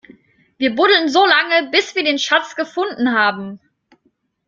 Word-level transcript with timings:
Wir 0.57 0.73
buddeln 0.73 1.09
so 1.09 1.27
lange, 1.27 1.69
bis 1.69 1.93
wir 1.93 2.03
den 2.03 2.17
Schatz 2.17 2.55
gefunden 2.55 3.11
haben! 3.11 3.59